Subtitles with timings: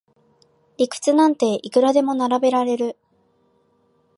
[0.77, 2.97] 理屈なんていくらでも並べられる